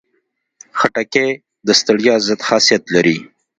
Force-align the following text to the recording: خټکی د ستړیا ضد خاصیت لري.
خټکی 0.79 1.29
د 1.67 1.69
ستړیا 1.79 2.15
ضد 2.27 2.39
خاصیت 2.47 2.83
لري. 2.95 3.17